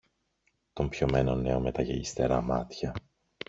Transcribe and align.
τον 0.73 0.89
πιωμένο 0.89 1.35
νέο 1.35 1.59
με 1.59 1.71
τα 1.71 1.81
γυαλιστερά 1.81 2.41
μάτια 2.41 2.93